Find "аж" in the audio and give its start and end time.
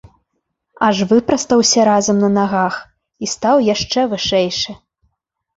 0.87-1.01